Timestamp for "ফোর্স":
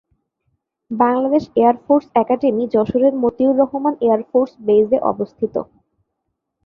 1.83-2.05, 4.29-4.51